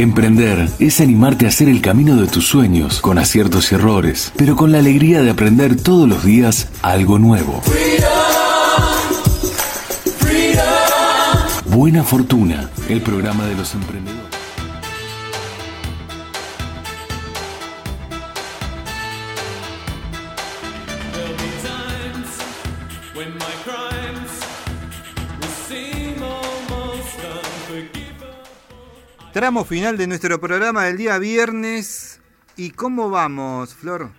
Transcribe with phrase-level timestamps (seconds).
[0.00, 4.56] Emprender es animarte a hacer el camino de tus sueños, con aciertos y errores, pero
[4.56, 7.60] con la alegría de aprender todos los días algo nuevo.
[11.66, 14.30] Buena Fortuna, el programa de los emprendedores.
[29.32, 32.20] Tramo final de nuestro programa del día viernes.
[32.56, 34.10] ¿Y cómo vamos, Flor?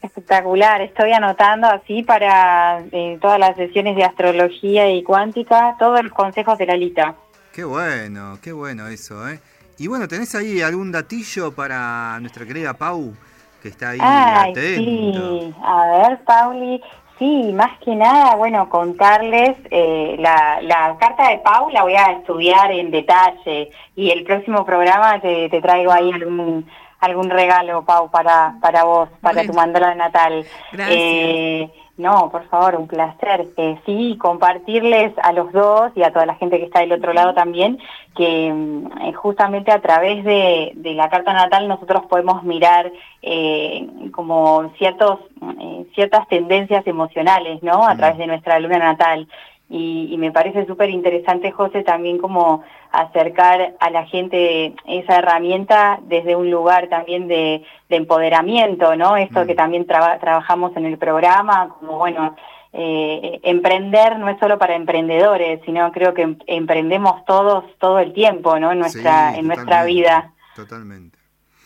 [0.00, 6.12] Espectacular, estoy anotando así para eh, todas las sesiones de astrología y cuántica, todos los
[6.12, 7.16] consejos de Lalita.
[7.52, 9.40] Qué bueno, qué bueno eso, ¿eh?
[9.76, 13.12] Y bueno, ¿tenés ahí algún datillo para nuestra querida Pau?
[13.60, 16.80] Que está ahí Ay, Sí, a ver, Pauli,
[17.18, 22.12] Sí, más que nada, bueno, contarles, eh, la, la, carta de Pau la voy a
[22.12, 26.66] estudiar en detalle y el próximo programa te, te traigo ahí algún
[27.00, 30.46] algún regalo, Pau, para, para vos, para tu mandala de Natal.
[30.72, 30.98] Gracias.
[30.98, 33.48] Eh, no, por favor, un placer.
[33.56, 37.14] Eh, sí, compartirles a los dos y a toda la gente que está del otro
[37.14, 37.78] lado también,
[38.14, 44.70] que mm, justamente a través de, de, la carta natal nosotros podemos mirar eh, como
[44.76, 45.20] ciertos,
[45.60, 47.86] eh, ciertas tendencias emocionales, ¿no?
[47.86, 49.26] A través de nuestra luna natal.
[49.68, 55.98] Y, y me parece súper interesante, José, también como acercar a la gente esa herramienta
[56.04, 59.16] desde un lugar también de, de empoderamiento, ¿no?
[59.16, 59.46] Esto Mm.
[59.46, 62.36] que también traba- trabajamos en el programa, como bueno,
[62.72, 68.12] eh, emprender no es solo para emprendedores, sino creo que em- emprendemos todos todo el
[68.12, 68.70] tiempo, ¿no?
[68.72, 71.15] En nuestra, Sí, en nuestra vida Totalmente.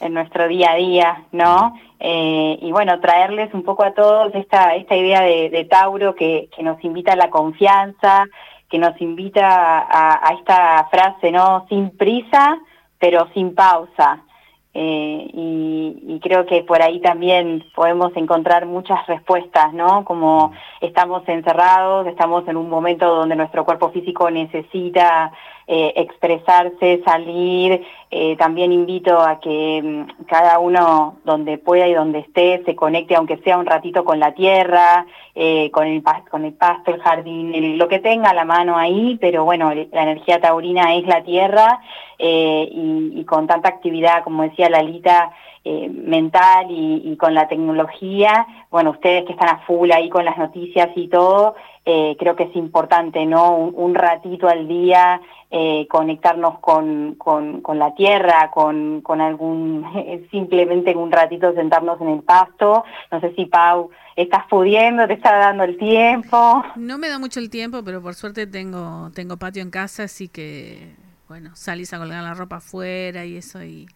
[0.00, 1.78] En nuestro día a día, ¿no?
[1.98, 6.62] Eh, y bueno, traerles un poco a todos esta, esta idea de, Tauro que, que
[6.62, 8.24] nos invita a la confianza,
[8.68, 11.66] que nos invita a, a esta frase, ¿no?
[11.68, 12.58] Sin prisa,
[12.98, 14.24] pero sin pausa.
[14.72, 20.04] Eh, y, y creo que por ahí también podemos encontrar muchas respuestas, ¿no?
[20.04, 25.32] Como estamos encerrados, estamos en un momento donde nuestro cuerpo físico necesita
[25.72, 27.86] eh, expresarse, salir.
[28.10, 33.14] Eh, también invito a que mm, cada uno donde pueda y donde esté se conecte,
[33.14, 38.00] aunque sea un ratito con la tierra, eh, con, el pasto, el jardín, lo que
[38.00, 41.78] tenga la mano ahí, pero bueno, la energía taurina es la tierra
[42.18, 45.30] y, y con tanta actividad, como decía Lalita,
[45.64, 50.24] eh, mental y, y con la tecnología, bueno, ustedes que están a full ahí con
[50.24, 51.54] las noticias y todo,
[51.84, 53.56] eh, creo que es importante, ¿no?
[53.56, 55.20] Un, ratito al día
[55.50, 59.84] eh, conectarnos con, con, con la tierra, con, con algún,
[60.30, 62.84] simplemente un ratito sentarnos en el pasto.
[63.10, 66.62] No sé si Pau, estás pudiendo, te está dando el tiempo.
[66.76, 70.28] No me da mucho el tiempo, pero por suerte tengo, tengo patio en casa, así
[70.28, 70.94] que,
[71.28, 73.88] bueno, salís a colgar la ropa afuera y eso, y,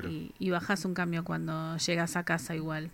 [0.00, 0.08] Claro.
[0.08, 2.90] y, y bajás un cambio cuando llegas a casa igual.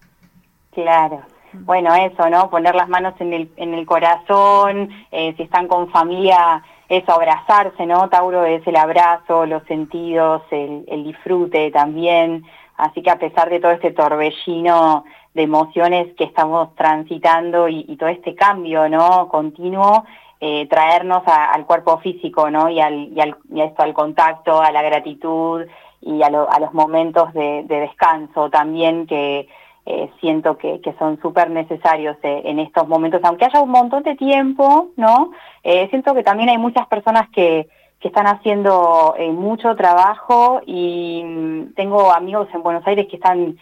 [0.73, 1.23] Claro.
[1.53, 2.49] Bueno, eso, ¿no?
[2.49, 7.87] Poner las manos en el, en el corazón, eh, si están con familia, eso, abrazarse,
[7.87, 8.09] ¿no?
[8.09, 12.45] Tauro es el abrazo, los sentidos, el, el disfrute también.
[12.77, 17.97] Así que a pesar de todo este torbellino de emociones que estamos transitando y, y
[17.97, 19.29] todo este cambio, ¿no?
[19.29, 20.05] Continuo,
[20.41, 22.69] eh, traernos a- al cuerpo físico, ¿no?
[22.71, 25.63] Y, al, y, al, y a esto, al contacto, a la gratitud
[26.03, 29.49] y a, lo- a los momentos de, de descanso también que
[29.87, 34.15] eh, siento que, son súper necesarios eh, en estos momentos, aunque haya un montón de
[34.15, 35.33] tiempo, ¿no?
[35.63, 37.67] Eh, siento que también hay muchas personas que,
[37.99, 43.59] que están haciendo mucho trabajo y mm, tengo amigos en Buenos Aires que están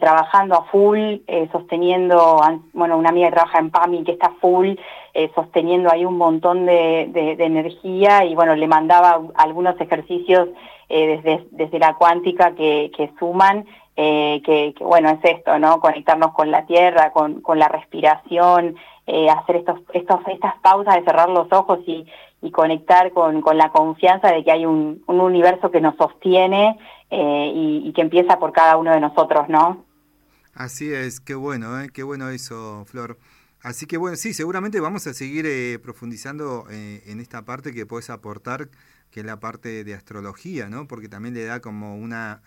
[0.00, 1.16] trabajando a full,
[1.50, 2.40] sosteniendo,
[2.72, 4.74] bueno, una amiga que trabaja en PAMI que está full,
[5.34, 10.48] sosteniendo ahí un montón de- de energía y bueno, le mandaba algunos ejercicios
[10.94, 13.64] eh, desde, desde la cuántica que, que suman,
[13.96, 15.80] eh, que, bueno, es esto, ¿no?
[15.80, 18.76] Conectarnos con la tierra, con, con la respiración,
[19.06, 22.06] eh, hacer estos, estos, estas pausas de cerrar los ojos y,
[22.42, 26.78] y conectar con, con la confianza de que hay un, un universo que nos sostiene
[27.10, 29.84] y, y que empieza por cada uno de nosotros, ¿no?
[30.54, 33.16] Así es, qué bueno, qué bueno eso, Flor.
[33.62, 37.86] Así que bueno, sí, seguramente vamos a seguir eh, profundizando eh, en esta parte que
[37.86, 38.68] puedes aportar,
[39.12, 40.88] que es la parte de astrología, ¿no?
[40.88, 42.42] Porque también le da como una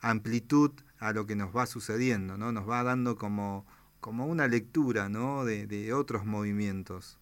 [0.00, 2.50] amplitud a lo que nos va sucediendo, ¿no?
[2.50, 3.64] Nos va dando como,
[4.00, 5.44] como una lectura, ¿no?
[5.44, 7.18] De, otros movimientos.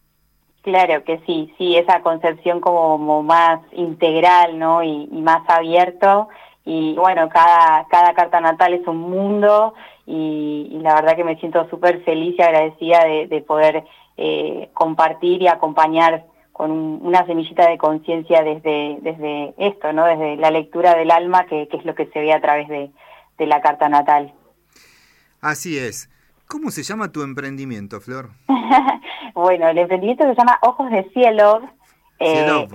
[0.62, 4.82] Claro que sí, sí, esa concepción como más integral, ¿no?
[4.82, 6.28] Y, y más abierto.
[6.64, 9.74] Y bueno, cada, cada carta natal es un mundo
[10.06, 13.84] y, y la verdad que me siento súper feliz y agradecida de, de poder
[14.16, 20.06] eh, compartir y acompañar con una semillita de conciencia desde, desde esto, ¿no?
[20.06, 22.92] Desde la lectura del alma, que, es lo que se ve a través de,
[23.38, 24.32] la carta natal.
[25.40, 26.08] Así es.
[26.46, 28.30] ¿Cómo se llama tu emprendimiento, Flor?
[29.34, 31.62] bueno, el emprendimiento se llama Ojos de Cielo.
[32.20, 32.68] Eh,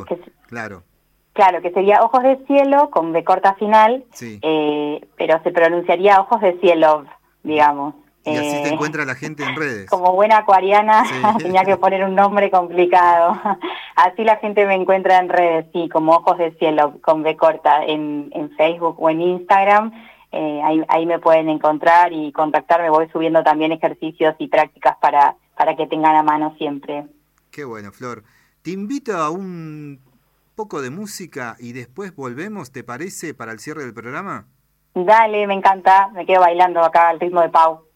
[0.47, 0.83] claro.
[1.31, 6.41] Claro, que sería Ojos de Cielo con B corta final, eh, pero se pronunciaría Ojos
[6.41, 7.05] de Cielo,
[7.49, 7.95] digamos.
[8.25, 9.85] Y así te eh, encuentra la gente en redes.
[9.89, 11.03] Como buena acuariana
[11.37, 13.39] tenía que poner un nombre complicado.
[13.95, 17.83] así la gente me encuentra en redes, sí, como Ojos de Cielo con B corta
[17.85, 19.91] en, Facebook o en Instagram.
[20.31, 22.89] Eh, ahí, ahí me pueden encontrar y contactarme.
[22.89, 27.07] Voy subiendo también ejercicios y prácticas para, para que tengan a mano siempre.
[27.51, 28.23] Qué bueno, Flor.
[28.61, 29.99] Te invito a un
[30.55, 34.45] poco de música y después volvemos, ¿te parece, para el cierre del programa?
[34.93, 36.09] Dale, me encanta.
[36.09, 37.89] Me quedo bailando acá al ritmo de Pau.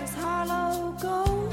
[0.00, 1.52] Is hollow gold.